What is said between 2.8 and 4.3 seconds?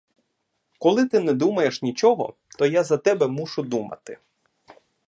за тебе мушу думати.